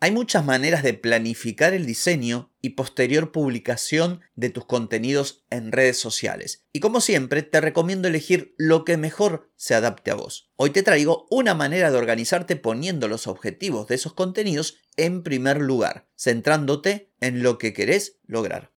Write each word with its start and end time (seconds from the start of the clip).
Hay 0.00 0.12
muchas 0.12 0.44
maneras 0.44 0.84
de 0.84 0.94
planificar 0.94 1.74
el 1.74 1.84
diseño 1.84 2.52
y 2.62 2.70
posterior 2.70 3.32
publicación 3.32 4.20
de 4.36 4.48
tus 4.48 4.64
contenidos 4.64 5.44
en 5.50 5.72
redes 5.72 5.98
sociales. 5.98 6.64
Y 6.72 6.78
como 6.78 7.00
siempre, 7.00 7.42
te 7.42 7.60
recomiendo 7.60 8.06
elegir 8.06 8.54
lo 8.58 8.84
que 8.84 8.96
mejor 8.96 9.50
se 9.56 9.74
adapte 9.74 10.12
a 10.12 10.14
vos. 10.14 10.52
Hoy 10.54 10.70
te 10.70 10.84
traigo 10.84 11.26
una 11.30 11.54
manera 11.54 11.90
de 11.90 11.98
organizarte 11.98 12.54
poniendo 12.54 13.08
los 13.08 13.26
objetivos 13.26 13.88
de 13.88 13.96
esos 13.96 14.12
contenidos 14.12 14.78
en 14.96 15.24
primer 15.24 15.60
lugar, 15.60 16.08
centrándote 16.16 17.12
en 17.20 17.42
lo 17.42 17.58
que 17.58 17.72
querés 17.72 18.20
lograr. 18.24 18.77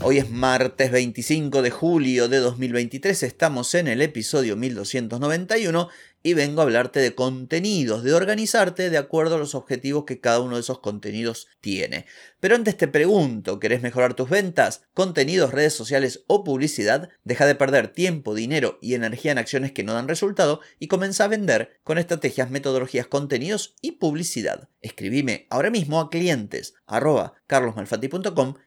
Hoy 0.00 0.18
es 0.18 0.30
martes 0.30 0.92
25 0.92 1.60
de 1.60 1.70
julio 1.70 2.28
de 2.28 2.38
2023, 2.38 3.20
estamos 3.24 3.74
en 3.74 3.88
el 3.88 4.00
episodio 4.00 4.54
1291 4.54 5.88
y 6.22 6.34
vengo 6.34 6.60
a 6.60 6.64
hablarte 6.64 7.00
de 7.00 7.14
contenidos, 7.14 8.02
de 8.02 8.12
organizarte 8.12 8.90
de 8.90 8.98
acuerdo 8.98 9.36
a 9.36 9.38
los 9.38 9.54
objetivos 9.54 10.04
que 10.04 10.20
cada 10.20 10.40
uno 10.40 10.56
de 10.56 10.60
esos 10.60 10.80
contenidos 10.80 11.48
tiene. 11.60 12.06
Pero 12.40 12.54
antes 12.54 12.76
te 12.76 12.88
pregunto, 12.88 13.58
¿querés 13.58 13.82
mejorar 13.82 14.14
tus 14.14 14.28
ventas, 14.28 14.82
contenidos, 14.94 15.52
redes 15.52 15.74
sociales 15.74 16.24
o 16.26 16.44
publicidad? 16.44 17.08
Deja 17.24 17.46
de 17.46 17.54
perder 17.54 17.88
tiempo, 17.88 18.34
dinero 18.34 18.78
y 18.80 18.94
energía 18.94 19.32
en 19.32 19.38
acciones 19.38 19.72
que 19.72 19.84
no 19.84 19.94
dan 19.94 20.08
resultado 20.08 20.60
y 20.78 20.88
comienza 20.88 21.24
a 21.24 21.28
vender 21.28 21.80
con 21.84 21.98
estrategias, 21.98 22.50
metodologías, 22.50 23.06
contenidos 23.06 23.74
y 23.80 23.92
publicidad. 23.92 24.68
Escribime 24.80 25.46
ahora 25.50 25.70
mismo 25.70 26.00
a 26.00 26.10
clientes 26.10 26.74
arroba 26.86 27.34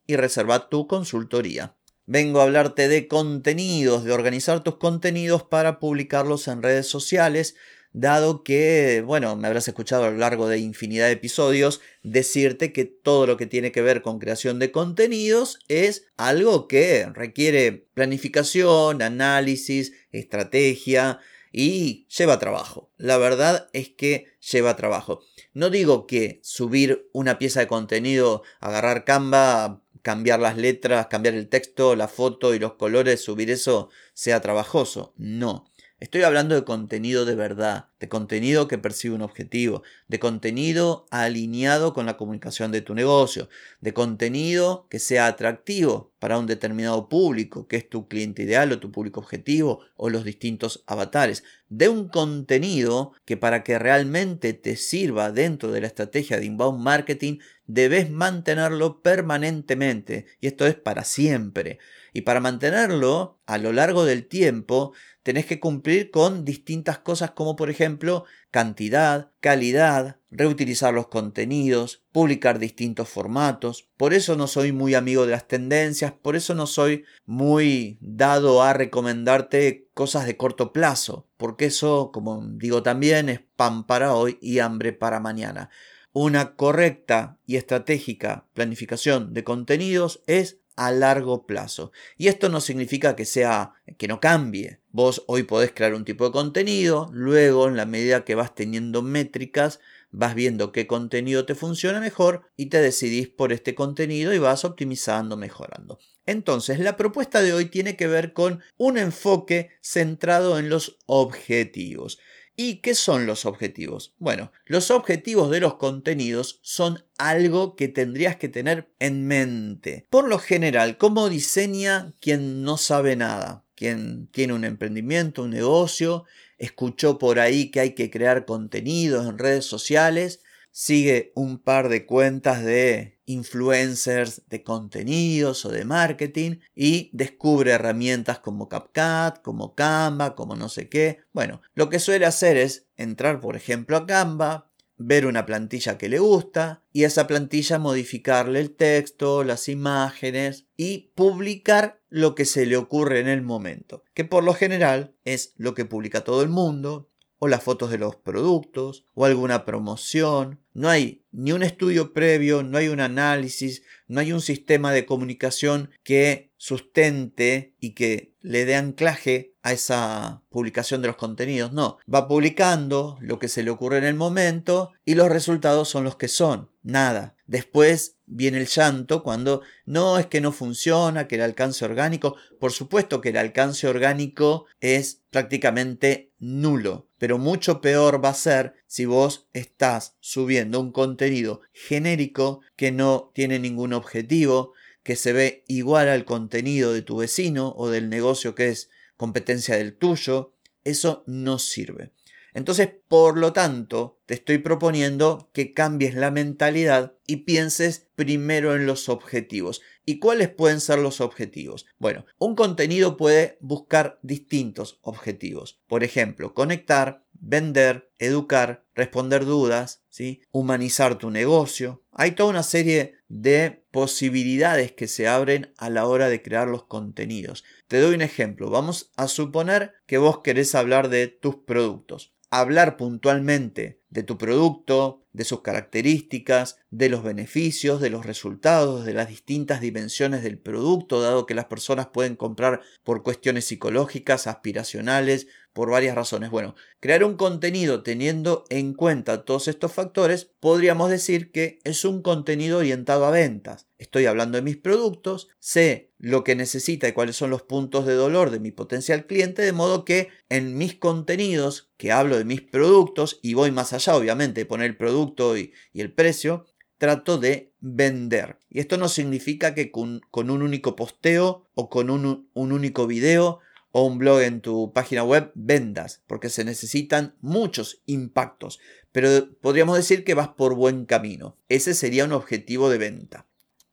y 0.08 0.16
reserva 0.16 0.70
tu 0.70 0.88
consultoría. 0.88 1.76
Vengo 2.14 2.42
a 2.42 2.44
hablarte 2.44 2.90
de 2.90 3.08
contenidos, 3.08 4.04
de 4.04 4.12
organizar 4.12 4.62
tus 4.66 4.76
contenidos 4.76 5.44
para 5.44 5.80
publicarlos 5.80 6.50
en 6.50 6.62
redes 6.62 6.88
sociales, 6.88 7.56
dado 7.94 8.44
que, 8.44 9.02
bueno, 9.06 9.38
me 9.38 9.48
habrás 9.48 9.70
escuchado 9.70 10.04
a 10.04 10.12
lo 10.12 10.18
largo 10.18 10.50
de 10.50 10.58
infinidad 10.58 11.06
de 11.06 11.14
episodios 11.14 11.80
decirte 12.04 12.74
que 12.74 12.84
todo 12.84 13.28
lo 13.28 13.38
que 13.38 13.46
tiene 13.46 13.72
que 13.72 13.82
ver 13.82 14.02
con 14.02 14.20
creación 14.20 14.60
de 14.60 14.74
contenidos 14.74 15.60
es 15.70 16.06
algo 16.18 16.68
que 16.68 17.06
requiere 17.14 17.88
planificación, 17.94 19.02
análisis, 19.02 19.94
estrategia 20.12 21.22
y 21.54 22.08
lleva 22.10 22.40
trabajo. 22.40 22.92
La 22.98 23.18
verdad 23.18 23.70
es 23.72 23.88
que 23.88 24.26
lleva 24.52 24.76
trabajo. 24.76 25.22
No 25.54 25.70
digo 25.70 26.08
que 26.08 26.42
subir 26.44 27.10
una 27.14 27.40
pieza 27.40 27.62
de 27.62 27.68
contenido, 27.68 28.44
agarrar 28.60 29.06
Canva, 29.06 29.82
cambiar 30.02 30.40
las 30.40 30.58
letras, 30.58 31.08
cambiar 31.08 31.36
el 31.36 31.50
texto, 31.50 31.96
la 31.96 32.08
foto 32.08 32.54
y 32.56 32.60
los 32.60 32.74
colores, 32.74 33.24
subir 33.24 33.50
eso 33.50 33.90
sea 34.14 34.42
trabajoso. 34.42 35.14
No. 35.18 35.72
Estoy 36.02 36.24
hablando 36.24 36.56
de 36.56 36.64
contenido 36.64 37.26
de 37.26 37.36
verdad, 37.36 37.90
de 38.00 38.10
contenido 38.10 38.68
que 38.68 38.80
persigue 38.80 39.14
un 39.14 39.22
objetivo, 39.22 39.84
de 40.08 40.18
contenido 40.18 41.06
alineado 41.12 41.94
con 41.94 42.08
la 42.08 42.18
comunicación 42.18 42.72
de 42.72 42.82
tu 42.82 42.96
negocio, 42.96 43.50
de 43.82 43.94
contenido 43.94 44.88
que 44.90 44.98
sea 44.98 45.28
atractivo 45.28 46.12
para 46.18 46.40
un 46.40 46.48
determinado 46.48 47.08
público, 47.08 47.68
que 47.68 47.78
es 47.78 47.88
tu 47.88 48.08
cliente 48.08 48.42
ideal 48.42 48.72
o 48.72 48.80
tu 48.80 48.92
público 48.92 49.20
objetivo 49.20 49.82
o 49.96 50.10
los 50.10 50.24
distintos 50.24 50.84
avatares, 50.88 51.44
de 51.70 51.88
un 51.88 52.10
contenido 52.10 53.14
que 53.24 53.38
para 53.38 53.64
que 53.64 53.78
realmente 53.78 54.54
te 54.54 54.78
sirva 54.78 55.32
dentro 55.32 55.72
de 55.72 55.82
la 55.82 55.88
estrategia 55.88 56.40
de 56.40 56.46
inbound 56.46 56.82
marketing 56.82 57.38
debes 57.74 58.10
mantenerlo 58.12 59.02
permanentemente 59.02 60.26
y 60.40 60.48
esto 60.48 60.68
es 60.68 60.76
para 60.76 61.04
siempre. 61.04 61.80
Y 62.14 62.22
para 62.22 62.42
mantenerlo 62.42 63.40
a 63.46 63.58
lo 63.58 63.72
largo 63.72 64.04
del 64.04 64.28
tiempo, 64.28 64.94
tenés 65.24 65.46
que 65.46 65.62
cumplir 65.62 66.12
con 66.12 66.44
distintas 66.44 67.00
cosas 67.00 67.32
como 67.32 67.56
por 67.56 67.70
ejemplo 67.70 68.26
cantidad, 68.50 69.32
calidad, 69.40 70.18
reutilizar 70.30 70.94
los 70.94 71.08
contenidos, 71.08 72.04
publicar 72.12 72.60
distintos 72.60 73.08
formatos. 73.08 73.88
Por 73.96 74.14
eso 74.14 74.36
no 74.36 74.48
soy 74.48 74.74
muy 74.74 74.94
amigo 74.94 75.26
de 75.26 75.32
las 75.32 75.48
tendencias, 75.48 76.12
por 76.12 76.36
eso 76.36 76.54
no 76.54 76.68
soy 76.68 77.06
muy 77.26 77.98
dado 78.02 78.62
a 78.64 78.74
recomendarte 78.74 79.90
cosas 79.94 80.26
de 80.26 80.36
corto 80.36 80.74
plazo, 80.74 81.30
porque 81.38 81.68
eso, 81.68 82.12
como 82.12 82.46
digo 82.46 82.84
también, 82.84 83.30
es 83.30 83.40
pan 83.56 83.88
para 83.88 84.14
hoy 84.14 84.38
y 84.42 84.60
hambre 84.60 84.92
para 84.92 85.22
mañana. 85.22 85.70
Una 86.14 86.56
correcta 86.56 87.40
y 87.46 87.56
estratégica 87.56 88.46
planificación 88.54 89.34
de 89.34 89.46
contenidos 89.46 90.22
es 90.28 90.60
a 90.76 90.92
largo 90.92 91.46
plazo. 91.46 91.92
Y 92.18 92.28
esto 92.28 92.50
no 92.50 92.60
significa 92.60 93.16
que 93.16 93.24
sea 93.26 93.74
que 93.98 94.08
no 94.08 94.20
cambie. 94.20 94.82
Vos 94.90 95.24
hoy 95.28 95.44
podés 95.44 95.72
crear 95.72 95.94
un 95.94 96.04
tipo 96.04 96.26
de 96.26 96.32
contenido, 96.32 97.10
luego 97.14 97.68
en 97.68 97.78
la 97.78 97.86
medida 97.86 98.26
que 98.26 98.36
vas 98.36 98.54
teniendo 98.56 99.02
métricas, 99.02 99.80
vas 100.12 100.36
viendo 100.36 100.72
qué 100.72 100.86
contenido 100.88 101.46
te 101.46 101.56
funciona 101.56 102.02
mejor 102.02 102.42
y 102.58 102.66
te 102.66 102.82
decidís 102.82 103.30
por 103.30 103.54
este 103.54 103.74
contenido 103.74 104.34
y 104.34 104.40
vas 104.40 104.66
optimizando, 104.66 105.38
mejorando. 105.38 106.00
Entonces, 106.26 106.80
la 106.80 106.98
propuesta 106.98 107.42
de 107.42 107.54
hoy 107.54 107.66
tiene 107.66 107.96
que 107.96 108.08
ver 108.08 108.34
con 108.34 108.62
un 108.78 108.98
enfoque 108.98 109.70
centrado 109.82 110.60
en 110.60 110.70
los 110.70 110.98
objetivos. 111.06 112.20
¿Y 112.64 112.76
qué 112.76 112.94
son 112.94 113.26
los 113.26 113.48
objetivos? 113.48 114.14
Bueno, 114.20 114.52
los 114.66 114.92
objetivos 114.92 115.50
de 115.50 115.60
los 115.60 115.78
contenidos 115.78 116.60
son 116.62 117.04
algo 117.18 117.76
que 117.76 117.88
tendrías 117.88 118.36
que 118.36 118.50
tener 118.50 118.94
en 119.00 119.26
mente. 119.26 120.06
Por 120.12 120.28
lo 120.28 120.38
general, 120.38 121.00
¿cómo 121.00 121.28
diseña 121.28 122.14
quien 122.22 122.62
no 122.62 122.78
sabe 122.78 123.16
nada? 123.16 123.66
Quien 123.74 124.28
tiene 124.28 124.54
un 124.54 124.64
emprendimiento, 124.64 125.42
un 125.42 125.50
negocio, 125.50 126.26
escuchó 126.60 127.18
por 127.18 127.40
ahí 127.40 127.72
que 127.72 127.80
hay 127.80 127.96
que 127.96 128.12
crear 128.12 128.46
contenidos 128.46 129.28
en 129.28 129.40
redes 129.40 129.66
sociales 129.66 130.42
sigue 130.72 131.32
un 131.36 131.60
par 131.60 131.90
de 131.90 132.06
cuentas 132.06 132.64
de 132.64 133.20
influencers 133.26 134.44
de 134.48 134.64
contenidos 134.64 135.66
o 135.66 135.70
de 135.70 135.86
marketing 135.86 136.60
y 136.76 137.10
descubre 137.14 137.72
herramientas 137.72 138.40
como 138.40 138.68
CapCut, 138.68 139.42
como 139.42 139.76
Canva, 139.76 140.36
como 140.36 140.56
no 140.56 140.70
sé 140.70 140.90
qué. 140.90 141.20
Bueno, 141.34 141.62
lo 141.74 141.90
que 141.90 142.00
suele 142.00 142.26
hacer 142.26 142.58
es 142.58 142.88
entrar, 142.98 143.40
por 143.40 143.56
ejemplo, 143.56 143.98
a 143.98 144.06
Canva, 144.06 144.72
ver 144.98 145.26
una 145.26 145.46
plantilla 145.46 145.98
que 145.98 146.10
le 146.10 146.20
gusta 146.20 146.84
y 146.92 147.04
esa 147.04 147.28
plantilla 147.28 147.80
modificarle 147.80 148.60
el 148.60 148.76
texto, 148.76 149.44
las 149.44 149.68
imágenes 149.68 150.68
y 150.78 151.12
publicar 151.16 152.02
lo 152.10 152.36
que 152.36 152.46
se 152.46 152.66
le 152.66 152.78
ocurre 152.78 153.20
en 153.20 153.28
el 153.28 153.42
momento, 153.42 154.04
que 154.14 154.26
por 154.26 154.44
lo 154.44 154.54
general 154.54 155.16
es 155.26 155.54
lo 155.58 155.74
que 155.74 155.86
publica 155.86 156.24
todo 156.24 156.44
el 156.44 156.50
mundo, 156.50 157.12
o 157.44 157.48
las 157.48 157.64
fotos 157.64 157.90
de 157.90 157.98
los 157.98 158.16
productos 158.18 159.04
o 159.16 159.26
alguna 159.26 159.66
promoción. 159.66 160.61
No 160.74 160.90
hay 160.90 161.24
ni 161.32 161.52
un 161.52 161.64
estudio 161.64 162.14
previo, 162.14 162.64
no 162.64 162.78
hay 162.78 162.88
un 162.88 163.00
análisis, 163.00 163.84
no 164.08 164.20
hay 164.20 164.32
un 164.32 164.42
sistema 164.42 164.92
de 164.92 165.06
comunicación 165.06 165.90
que 166.04 166.52
sustente 166.58 167.76
y 167.80 167.94
que 167.94 168.36
le 168.42 168.66
dé 168.66 168.76
anclaje 168.76 169.56
a 169.64 169.74
esa 169.74 170.44
publicación 170.50 171.02
de 171.02 171.08
los 171.08 171.18
contenidos. 171.18 171.72
No, 171.74 171.98
va 172.14 172.28
publicando 172.28 173.18
lo 173.22 173.40
que 173.40 173.48
se 173.48 173.64
le 173.64 173.72
ocurre 173.72 173.98
en 173.98 174.04
el 174.04 174.16
momento 174.16 174.92
y 175.06 175.16
los 175.16 175.30
resultados 175.30 175.90
son 175.90 176.04
los 176.04 176.16
que 176.16 176.28
son. 176.28 176.70
Nada. 176.84 177.36
Después 177.46 178.18
viene 178.32 178.60
el 178.60 178.68
llanto 178.68 179.24
cuando 179.24 179.62
no 179.86 180.18
es 180.18 180.26
que 180.26 180.42
no 180.42 180.52
funciona, 180.52 181.28
que 181.28 181.36
el 181.36 181.42
alcance 181.42 181.84
orgánico, 181.84 182.38
por 182.60 182.72
supuesto 182.72 183.20
que 183.22 183.30
el 183.30 183.38
alcance 183.38 183.88
orgánico 183.88 184.66
es 184.80 185.22
prácticamente 185.30 186.32
nulo, 186.40 187.10
pero 187.18 187.38
mucho 187.38 187.82
peor 187.82 188.24
va 188.24 188.30
a 188.30 188.34
ser 188.34 188.74
si 188.88 189.06
vos 189.06 189.48
estás 189.54 190.16
subiendo 190.22 190.80
un 190.80 190.92
contenido 190.92 191.62
genérico 191.74 192.62
que 192.76 192.92
no 192.92 193.32
tiene 193.36 193.60
ningún 193.60 193.94
objetivo, 193.94 194.74
que 195.04 195.16
se 195.16 195.34
ve 195.34 195.64
igual 195.68 196.08
al 196.08 196.26
contenido 196.26 196.94
de 196.94 197.02
tu 197.02 197.18
vecino 197.18 197.74
o 197.76 197.90
del 197.90 198.10
negocio 198.10 198.56
que 198.56 198.70
es 198.70 198.90
competencia 199.18 199.76
del 199.76 199.96
tuyo, 199.96 200.54
eso 200.84 201.24
no 201.28 201.60
sirve. 201.60 202.12
Entonces, 202.54 202.90
por 203.08 203.38
lo 203.38 203.54
tanto, 203.54 204.20
te 204.26 204.34
estoy 204.34 204.58
proponiendo 204.58 205.50
que 205.54 205.74
cambies 205.74 206.16
la 206.16 206.32
mentalidad 206.32 207.14
y 207.26 207.38
pienses 207.38 208.10
primero 208.16 208.76
en 208.76 208.86
los 208.86 209.10
objetivos. 209.10 209.82
¿Y 210.06 210.20
cuáles 210.20 210.50
pueden 210.50 210.82
ser 210.82 211.00
los 211.00 211.22
objetivos? 211.22 211.86
Bueno, 211.98 212.26
un 212.38 212.56
contenido 212.56 213.18
puede 213.18 213.58
buscar 213.62 214.20
distintos 214.22 215.00
objetivos. 215.02 215.80
Por 215.88 216.04
ejemplo, 216.04 216.54
conectar, 216.54 217.26
vender, 217.34 218.12
educar, 218.20 218.86
responder 218.96 219.46
dudas, 219.46 220.04
¿sí? 220.10 220.42
humanizar 220.52 221.18
tu 221.18 221.32
negocio. 221.32 222.04
Hay 222.12 222.32
toda 222.32 222.50
una 222.50 222.64
serie 222.64 223.16
de 223.28 223.84
posibilidades 223.92 224.92
que 224.92 225.08
se 225.08 225.28
abren 225.28 225.74
a 225.78 225.90
la 225.90 226.06
hora 226.06 226.30
de 226.30 226.42
crear 226.42 226.68
los 226.68 226.84
contenidos. 226.84 227.64
Te 227.88 228.00
doy 228.00 228.16
un 228.16 228.22
ejemplo. 228.22 228.70
Vamos 228.70 229.12
a 229.16 229.28
suponer 229.28 229.94
que 230.06 230.18
vos 230.18 230.40
querés 230.40 230.76
hablar 230.76 231.10
de 231.10 231.28
tus 231.28 231.56
productos. 231.56 232.34
Hablar 232.54 232.98
puntualmente 232.98 234.02
de 234.10 234.24
tu 234.24 234.38
producto, 234.38 235.26
de 235.32 235.46
sus 235.46 235.62
características, 235.62 236.78
de 236.90 237.08
los 237.08 237.24
beneficios, 237.24 238.02
de 238.02 238.10
los 238.10 238.26
resultados, 238.26 239.06
de 239.06 239.14
las 239.14 239.30
distintas 239.30 239.80
dimensiones 239.80 240.44
del 240.44 240.60
producto, 240.60 241.22
dado 241.22 241.46
que 241.46 241.56
las 241.56 241.66
personas 241.66 242.08
pueden 242.08 242.36
comprar 242.36 242.82
por 243.06 243.24
cuestiones 243.24 243.66
psicológicas, 243.66 244.48
aspiracionales, 244.48 245.48
por 245.74 245.90
varias 245.90 246.16
razones. 246.16 246.50
Bueno, 246.50 246.76
crear 247.00 247.24
un 247.24 247.36
contenido 247.36 248.04
teniendo 248.04 248.66
en 248.70 248.94
cuenta 248.94 249.46
todos 249.46 249.68
estos 249.68 249.92
factores, 249.92 250.52
podríamos 250.60 251.10
decir 251.10 251.52
que 251.52 251.80
es 251.84 252.04
un 252.06 252.22
contenido 252.22 252.80
orientado 252.80 253.26
a 253.26 253.32
ventas. 253.32 253.88
Estoy 253.98 254.26
hablando 254.26 254.58
de 254.58 254.64
mis 254.64 254.78
productos, 254.78 255.50
sé 255.60 256.12
lo 256.18 256.44
que 256.44 256.56
necesita 256.56 257.08
y 257.08 257.14
cuáles 257.14 257.36
son 257.36 257.50
los 257.50 257.62
puntos 257.62 258.06
de 258.06 258.14
dolor 258.14 258.50
de 258.50 258.60
mi 258.60 258.72
potencial 258.72 259.26
cliente, 259.26 259.62
de 259.62 259.72
modo 259.72 260.06
que 260.06 260.30
en 260.50 260.78
mis 260.78 260.96
contenidos, 260.96 261.92
que 261.98 262.12
hablo 262.12 262.38
de 262.38 262.46
mis 262.46 262.62
productos 262.62 263.40
y 263.42 263.54
voy 263.54 263.72
más 263.72 263.94
allá, 263.94 264.16
obviamente, 264.16 264.62
de 264.62 264.66
poner 264.66 264.88
el 264.88 264.98
producto 264.98 265.58
y, 265.58 265.74
el 265.94 266.14
precio, 266.14 266.66
trato 266.98 267.38
de 267.38 267.74
vender. 267.80 268.58
Y 268.70 268.80
esto 268.80 268.98
no 268.98 269.08
significa 269.08 269.74
que 269.74 269.92
con, 269.92 270.22
un 270.34 270.62
único 270.62 270.96
posteo 270.96 271.68
o 271.74 271.90
con 271.90 272.10
un, 272.10 272.50
un 272.54 272.72
único 272.72 273.08
video 273.08 273.60
o 273.92 274.06
un 274.06 274.18
blog 274.18 274.42
en 274.42 274.62
tu 274.62 274.94
página 274.94 275.24
web 275.24 275.52
vendas, 275.54 276.22
porque 276.28 276.50
se 276.50 276.64
necesitan 276.64 277.36
muchos 277.42 278.02
impactos, 278.06 278.80
pero 279.12 279.50
podríamos 279.60 279.98
decir 279.98 280.24
que 280.24 280.34
vas 280.34 280.50
por 280.50 280.76
buen 280.76 281.06
camino. 281.06 281.58
Ese 281.70 281.94
sería 281.94 282.26
un 282.26 282.34
objetivo 282.34 282.90
de 282.90 282.98
venta. 282.98 283.48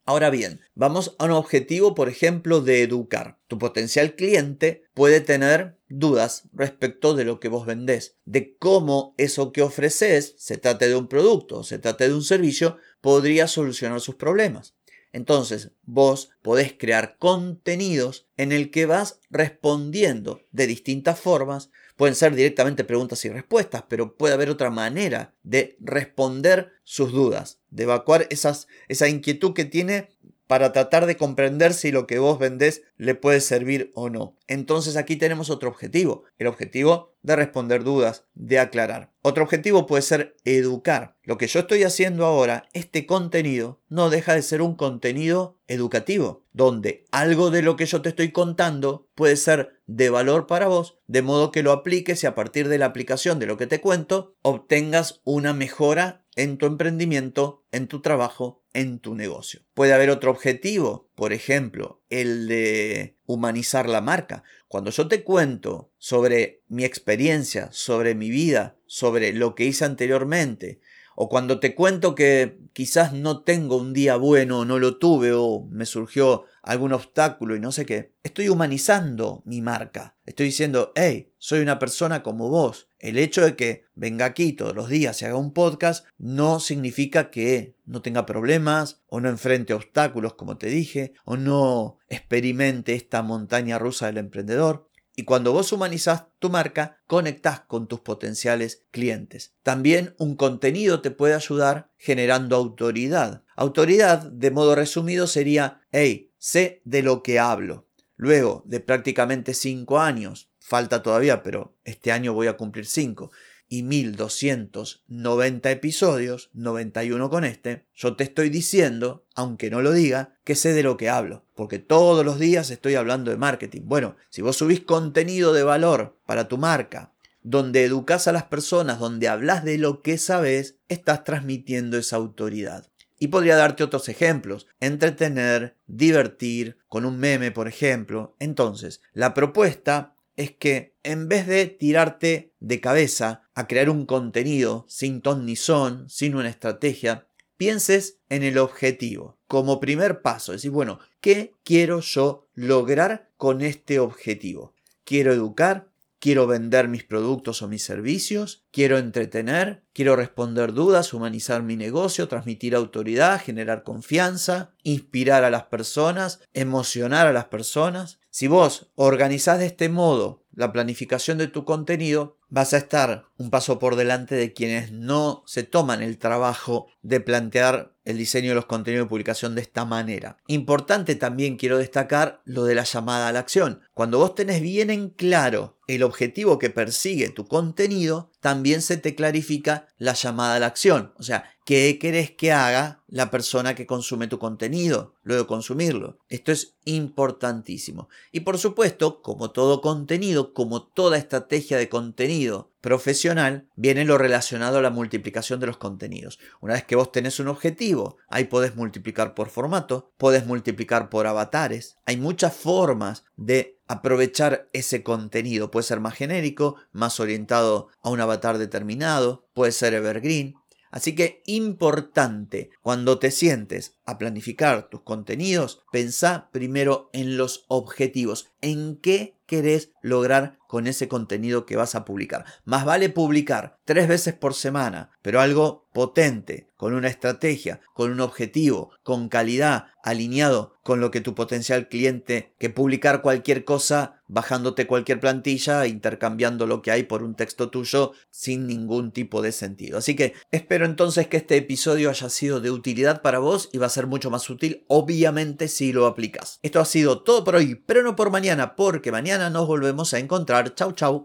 Ahora 0.09 0.31
bien, 0.31 0.63
vamos 0.75 1.15
a 1.19 1.27
un 1.27 1.33
objetivo, 1.33 1.95
por 1.95 2.09
ejemplo, 2.09 2.63
de 2.63 2.83
educar. 2.83 3.39
Tu 3.47 3.59
potencial 3.59 4.15
cliente 4.15 4.85
puede 4.95 5.21
tener 5.21 5.77
dudas 5.91 6.45
respecto 6.55 7.15
de 7.15 7.27
lo 7.27 7.41
que 7.41 7.49
vos 7.49 7.67
vendés, 7.67 8.17
de 8.25 8.57
cómo 8.57 9.15
eso 9.19 9.53
que 9.53 9.61
ofreces, 9.61 10.35
se 10.39 10.57
trate 10.57 10.89
de 10.89 10.97
un 10.97 11.09
producto 11.09 11.59
o 11.59 11.63
se 11.63 11.79
trate 11.79 12.09
de 12.09 12.15
un 12.15 12.23
servicio, 12.23 12.79
podría 13.03 13.47
solucionar 13.49 14.01
sus 14.01 14.15
problemas. 14.15 14.78
Entonces, 15.13 15.73
vos 15.85 16.31
podés 16.43 16.75
crear 16.79 17.17
contenidos 17.19 18.27
en 18.37 18.53
el 18.53 18.71
que 18.71 18.87
vas 18.87 19.21
respondiendo 19.31 20.41
de 20.53 20.67
distintas 20.67 21.19
formas. 21.19 21.71
Pueden 21.97 22.15
ser 22.15 22.35
directamente 22.35 22.85
preguntas 22.85 23.25
y 23.25 23.29
respuestas, 23.29 23.85
pero 23.89 24.17
puede 24.17 24.35
haber 24.35 24.51
otra 24.51 24.71
manera 24.71 25.35
de 25.43 25.77
responder 25.81 26.73
sus 26.85 27.13
dudas, 27.13 27.61
de 27.71 27.85
evacuar 27.85 28.27
esas, 28.31 28.69
esa 28.89 29.09
inquietud 29.09 29.55
que 29.55 29.65
tiene 29.65 30.11
para 30.49 30.73
tratar 30.73 31.07
de 31.07 31.17
comprender 31.17 31.75
si 31.75 31.93
lo 31.93 32.09
que 32.09 32.19
vos 32.19 32.39
vendés 32.39 32.83
le 32.97 33.15
puede 33.15 33.41
servir 33.41 33.93
o 33.95 34.09
no. 34.09 34.37
Entonces 34.49 34.97
aquí 34.97 35.15
tenemos 35.15 35.51
otro 35.51 35.69
objetivo, 35.69 36.25
el 36.39 36.49
objetivo 36.49 37.15
de 37.23 37.37
responder 37.37 37.85
dudas, 37.85 38.25
de 38.35 38.59
aclarar. 38.59 39.13
Otro 39.23 39.45
objetivo 39.45 39.87
puede 39.87 40.03
ser 40.03 40.37
educar. 40.45 41.17
Lo 41.23 41.37
que 41.37 41.49
yo 41.49 41.61
estoy 41.61 41.83
haciendo 41.83 42.25
ahora, 42.25 42.67
este 42.73 43.05
contenido, 43.05 43.81
no 43.89 44.09
deja 44.09 44.35
de 44.35 44.43
ser 44.43 44.63
un 44.63 44.75
contenido 44.75 45.59
educativo, 45.67 46.47
donde 46.53 47.05
algo 47.11 47.51
de 47.51 47.61
lo 47.61 47.77
que 47.77 47.85
yo 47.85 48.01
te 48.01 48.09
estoy 48.09 48.33
contando 48.33 49.07
puede 49.15 49.37
ser 49.37 49.83
de 49.87 50.09
valor 50.09 50.47
para 50.47 50.69
vos, 50.69 50.99
de 51.07 51.21
modo 51.21 51.53
que 51.53 51.63
lo 51.63 51.73
apliques 51.73 52.25
y 52.25 52.27
a 52.27 52.35
partir 52.35 52.69
de 52.69 52.79
la 52.79 52.87
aplicación 52.87 53.39
de 53.39 53.47
lo 53.47 53.59
que 53.59 53.67
te 53.67 53.83
cuento, 53.83 54.35
obtengas 54.41 55.21
una 55.25 55.53
mejora 55.53 56.25
en 56.39 56.57
tu 56.57 56.67
emprendimiento, 56.67 57.67
en 57.73 57.89
tu 57.89 58.01
trabajo, 58.01 58.63
en 58.73 59.01
tu 59.01 59.17
negocio. 59.17 59.63
Puede 59.75 59.93
haber 59.93 60.09
otro 60.09 60.31
objetivo, 60.31 61.11
por 61.17 61.33
ejemplo, 61.33 62.01
el 62.11 62.47
de 62.47 63.17
humanizar 63.27 63.89
la 63.89 64.01
marca. 64.01 64.45
Cuando 64.69 64.93
yo 64.93 65.09
te 65.09 65.25
cuento 65.25 65.91
sobre 65.99 66.63
mi 66.69 66.85
experiencia, 66.85 67.71
sobre 67.73 68.15
mi 68.15 68.31
vida, 68.31 68.79
sobre 68.87 69.33
lo 69.33 69.57
que 69.57 69.65
hice 69.65 69.85
anteriormente, 69.85 70.79
o 71.21 71.29
cuando 71.29 71.59
te 71.59 71.75
cuento 71.75 72.15
que 72.15 72.61
quizás 72.73 73.13
no 73.13 73.43
tengo 73.43 73.77
un 73.77 73.93
día 73.93 74.15
bueno, 74.15 74.65
no 74.65 74.79
lo 74.79 74.99
tuve, 74.99 75.33
o 75.33 75.67
me 75.69 75.85
surgió 75.85 76.45
algún 76.63 76.93
obstáculo 76.93 77.57
y 77.57 77.61
no 77.61 77.73
sé 77.73 77.85
qué, 77.85 78.13
estoy 78.23 78.49
humanizando 78.49 79.43
mi 79.45 79.61
marca. 79.61 80.17
Estoy 80.27 80.47
diciendo, 80.47 80.93
hey, 80.95 81.33
soy 81.37 81.59
una 81.59 81.81
persona 81.81 82.23
como 82.23 82.51
vos. 82.51 82.89
El 83.01 83.19
hecho 83.19 83.45
de 83.45 83.57
que 83.57 83.87
venga 83.97 84.27
aquí 84.27 84.53
todos 84.53 84.77
los 84.77 84.89
días 84.89 85.21
y 85.21 85.25
haga 85.25 85.35
un 85.35 85.53
podcast 85.53 86.07
no 86.19 86.61
significa 86.61 87.33
que 87.33 87.75
no 87.85 88.01
tenga 88.01 88.25
problemas 88.25 89.03
o 89.09 89.19
no 89.19 89.29
enfrente 89.29 89.75
obstáculos, 89.75 90.35
como 90.35 90.57
te 90.57 90.69
dije, 90.69 91.15
o 91.25 91.37
no 91.37 91.99
experimente 92.09 92.95
esta 92.95 93.23
montaña 93.23 93.81
rusa 93.81 94.07
del 94.07 94.19
emprendedor. 94.19 94.89
Y 95.19 95.25
cuando 95.25 95.53
vos 95.53 95.73
humanizás 95.73 96.27
tu 96.39 96.49
marca, 96.49 97.01
conectás 97.09 97.59
con 97.63 97.89
tus 97.89 97.99
potenciales 97.99 98.85
clientes. 98.93 99.53
También 99.65 100.15
un 100.17 100.37
contenido 100.37 101.01
te 101.01 101.11
puede 101.11 101.35
ayudar 101.35 101.91
generando 101.97 102.55
autoridad. 102.55 103.43
Autoridad, 103.57 104.23
de 104.31 104.53
modo 104.53 104.77
resumido, 104.77 105.27
sería, 105.27 105.81
hey, 105.91 106.31
sé 106.39 106.83
de 106.85 107.03
lo 107.03 107.25
que 107.25 107.41
hablo. 107.41 107.89
Luego 108.15 108.63
de 108.65 108.79
prácticamente 108.79 109.55
5 109.55 109.99
años, 109.99 110.53
falta 110.61 111.03
todavía, 111.03 111.43
pero 111.43 111.75
este 111.83 112.13
año 112.13 112.33
voy 112.33 112.47
a 112.47 112.57
cumplir 112.57 112.87
5, 112.87 113.33
y 113.69 113.83
1290 113.83 115.71
episodios, 115.71 116.51
91 116.55 117.31
con 117.31 117.45
este, 117.45 117.85
yo 117.95 118.17
te 118.17 118.25
estoy 118.25 118.49
diciendo, 118.49 119.27
aunque 119.35 119.71
no 119.71 119.83
lo 119.83 119.93
diga, 119.93 120.37
que 120.45 120.55
sé 120.55 120.73
de 120.73 120.83
lo 120.83 120.97
que 120.97 121.11
hablo, 121.11 121.45
porque 121.55 121.79
todos 121.79 122.25
los 122.25 122.39
días 122.39 122.71
estoy 122.71 122.95
hablando 122.95 123.31
de 123.31 123.37
marketing. 123.37 123.83
Bueno, 123.85 124.17
si 124.31 124.43
vos 124.43 124.57
subís 124.57 124.81
contenido 124.81 125.53
de 125.53 125.63
valor 125.63 126.17
para 126.25 126.49
tu 126.49 126.57
marca, 126.57 127.13
donde 127.43 127.85
educas 127.85 128.27
a 128.27 128.33
las 128.33 128.45
personas, 128.45 128.99
donde 128.99 129.29
hablas 129.29 129.65
de 129.65 129.79
lo 129.79 130.03
que 130.03 130.19
sabes, 130.19 130.77
estás 130.89 131.25
transmitiendo 131.25 131.99
esa 131.99 132.17
autoridad. 132.17 132.91
Y 133.19 133.29
podría 133.29 133.57
darte 133.57 133.83
otros 133.83 134.09
ejemplos, 134.09 134.67
entretener, 134.81 135.77
divertir, 135.87 136.79
con 136.89 137.05
un 137.05 137.19
meme, 137.19 137.51
por 137.51 137.67
ejemplo. 137.67 138.37
Entonces, 138.39 139.01
la 139.13 139.35
propuesta 139.35 140.15
es 140.39 140.53
que 140.53 140.97
en 141.03 141.29
vez 141.29 141.49
de 141.49 141.67
tirarte 141.67 142.55
de 142.61 142.81
cabeza 142.81 143.43
a 143.55 143.67
crear 143.67 143.91
un 143.91 144.07
contenido 144.07 144.87
sin 144.89 145.21
ton 145.21 145.45
ni 145.45 145.57
son, 145.57 146.09
sin 146.09 146.37
una 146.37 146.49
estrategia, 146.49 147.27
pienses 147.57 148.21
en 148.29 148.45
el 148.45 148.57
objetivo. 148.57 149.37
Como 149.49 149.81
primer 149.81 150.23
paso, 150.23 150.53
decir, 150.53 150.71
bueno, 150.71 151.01
¿qué 151.21 151.55
quiero 151.65 151.99
yo 152.01 152.49
lograr 152.55 153.33
con 153.37 153.63
este 153.63 153.99
objetivo? 153.99 154.75
Quiero 155.03 155.33
educar, 155.33 155.89
quiero 156.21 156.47
vender 156.47 156.87
mis 156.87 157.03
productos 157.03 157.63
o 157.63 157.69
mis 157.69 157.83
servicios, 157.83 158.65
quiero 158.71 158.99
entretener, 158.99 159.83
quiero 159.93 160.15
responder 160.15 160.73
dudas, 160.73 161.13
humanizar 161.15 161.65
mi 161.65 161.77
negocio, 161.77 162.29
transmitir 162.29 162.77
autoridad, 162.77 163.41
generar 163.43 163.83
confianza, 163.83 164.73
inspirar 164.85 165.43
a 165.43 165.51
las 165.51 165.65
personas, 165.65 166.41
emocionar 166.55 167.27
a 167.27 167.33
las 167.33 167.47
personas. 167.47 168.21
Si 168.39 168.47
vos 168.47 168.93
organizás 168.95 169.59
de 169.59 169.67
este 169.67 169.89
modo 169.89 170.45
la 170.53 170.71
planificación 170.71 171.39
de 171.39 171.49
tu 171.49 171.65
contenido, 171.65 172.39
vas 172.49 172.73
a 172.73 172.77
estar 172.77 173.25
un 173.37 173.51
paso 173.51 173.81
por 173.81 173.97
delante 173.97 174.37
de 174.37 174.53
quienes 174.53 174.93
no 174.93 175.43
se 175.45 175.65
toman 175.65 176.03
el 176.03 176.19
trabajo 176.19 176.87
de 177.03 177.19
plantear 177.19 177.97
el 178.09 178.17
diseño 178.17 178.49
de 178.49 178.55
los 178.55 178.65
contenidos 178.65 179.05
de 179.05 179.11
publicación 179.11 179.55
de 179.55 179.61
esta 179.61 179.85
manera. 179.85 180.39
Importante 180.47 181.15
también 181.15 181.59
quiero 181.59 181.77
destacar 181.77 182.41
lo 182.47 182.65
de 182.65 182.75
la 182.75 182.85
llamada 182.85 183.29
a 183.29 183.33
la 183.33 183.41
acción. 183.41 183.83
Cuando 183.93 184.19
vos 184.19 184.35
tenés 184.35 184.63
bien 184.63 184.89
en 184.89 185.11
claro 185.11 185.77
el 185.87 186.03
objetivo 186.03 186.59
que 186.59 186.71
persigue 186.71 187.29
tu 187.29 187.47
contenido, 187.47 188.31
también 188.41 188.81
se 188.81 188.97
te 188.97 189.15
clarifica 189.15 189.89
la 189.99 190.15
llamada 190.15 190.55
a 190.55 190.59
la 190.59 190.67
acción. 190.67 191.13
O 191.19 191.23
sea, 191.23 191.51
¿qué 191.67 191.99
querés 191.99 192.31
que 192.31 192.51
haga 192.51 193.03
la 193.09 193.31
persona 193.31 193.75
que 193.75 193.87
consume 193.87 194.27
tu 194.27 194.39
contenido 194.39 195.15
luego 195.23 195.43
de 195.43 195.49
consumirlo? 195.49 196.19
Esto 196.31 196.51
es 196.51 196.77
importantísimo. 196.85 198.09
Y 198.33 198.41
por 198.41 198.57
supuesto, 198.57 199.21
como 199.21 199.51
todo 199.51 199.83
contenido, 199.83 200.55
como 200.55 200.83
toda 200.83 201.19
estrategia 201.19 201.77
de 201.77 201.91
contenido 201.91 202.71
profesional, 202.81 203.69
viene 203.77 204.05
lo 204.05 204.19
relacionado 204.19 204.79
a 204.79 204.83
la 204.83 204.91
multiplicación 204.91 205.61
de 205.61 205.67
los 205.67 205.79
contenidos. 205.79 206.39
Una 206.61 206.75
vez 206.75 206.85
que 206.85 206.97
vos 206.97 207.13
tenés 207.13 207.41
un 207.41 207.49
objetivo, 207.49 208.17
ahí 208.29 208.45
podés 208.45 208.77
multiplicar 208.77 209.35
por 209.35 209.49
formato, 209.49 210.13
podés 210.17 210.47
multiplicar 210.47 211.09
por 211.09 211.27
avatares. 211.27 211.97
Hay 212.07 212.17
muchas 212.17 212.55
formas 212.55 213.25
de 213.37 213.79
aprovechar 213.89 214.69
ese 214.73 215.03
contenido. 215.03 215.71
Puede 215.71 215.85
ser 215.85 216.01
más 216.01 216.15
genérico, 216.15 216.77
más 216.93 217.21
orientado 217.21 217.89
a 218.03 218.11
un 218.11 218.21
avatar 218.21 218.59
determinado, 218.59 219.49
puede 219.55 219.73
ser 219.73 219.95
evergreen. 219.95 220.55
Así 220.91 221.15
que 221.15 221.43
importante, 221.47 222.71
cuando 222.81 223.19
te 223.19 223.31
sientes 223.31 223.95
a 224.07 224.17
planificar 224.17 224.89
tus 224.89 225.03
contenidos, 225.03 225.83
pensá 225.93 226.49
primero 226.51 227.11
en 227.13 227.37
los 227.37 227.65
objetivos, 227.69 228.51
en 228.63 228.97
qué 228.97 229.37
querés 229.47 229.91
lograr 230.03 230.58
con 230.69 230.87
ese 230.87 231.09
contenido 231.09 231.67
que 231.67 231.75
vas 231.75 231.97
a 231.97 232.05
publicar. 232.05 232.45
Más 232.65 232.85
vale 232.85 233.09
publicar 233.09 233.81
tres 233.85 234.07
veces 234.07 234.35
por 234.35 234.55
semana, 234.55 235.11
pero 235.23 235.41
algo 235.41 235.88
potente, 235.93 236.71
con 236.77 236.95
una 236.95 237.09
estrategia, 237.09 237.81
con 237.95 238.13
un 238.13 238.21
objetivo, 238.21 238.91
con 239.03 239.29
calidad, 239.29 239.87
alineado 240.03 240.75
con 240.83 241.01
lo 241.01 241.11
que 241.11 241.21
tu 241.21 241.35
potencial 241.35 241.89
cliente, 241.89 242.55
que 242.59 242.71
publicar 242.71 243.21
cualquier 243.21 243.65
cosa 243.65 244.23
bajándote 244.29 244.87
cualquier 244.87 245.21
plantilla, 245.21 245.87
intercambiando 245.87 246.67
lo 246.67 246.83
que 246.83 246.91
hay 246.91 247.03
por 247.03 247.23
un 247.23 247.35
texto 247.35 247.71
tuyo 247.71 248.13
sin 248.31 248.67
ningún 248.67 249.11
tipo 249.11 249.43
de 249.43 249.53
sentido. 249.53 249.99
Así 249.99 250.15
que 250.15 250.35
espero 250.51 250.85
entonces 250.85 251.27
que 251.27 251.39
este 251.39 251.57
episodio 251.57 252.11
haya 252.11 252.29
sido 252.29 252.61
de 252.61 252.71
utilidad 252.71 253.23
para 253.23 253.39
vos 253.39 253.69
y 253.73 253.79
va 253.79 253.87
a 253.87 253.91
ser 253.91 254.07
mucho 254.07 254.31
más 254.31 254.49
útil, 254.49 254.85
obviamente, 254.87 255.69
si 255.69 255.93
lo 255.93 256.07
aplicas. 256.07 256.61
Esto 256.63 256.81
ha 256.81 256.85
sido 256.85 257.23
todo 257.23 257.43
por 257.43 257.57
hoy, 257.57 257.75
pero 257.75 258.03
no 258.03 258.15
por 258.15 258.31
mañana, 258.31 258.77
porque 258.77 259.11
mañana 259.11 259.51
nos 259.51 259.67
volvemos 259.67 260.15
a 260.15 260.19
encontrar. 260.19 260.75
Chau, 260.75 260.93
chau. 260.93 261.25